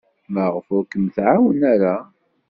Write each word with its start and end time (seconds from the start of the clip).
Maɣef 0.33 0.67
ur 0.75 0.83
kem-tɛawen 0.91 1.61
ara? 1.73 1.95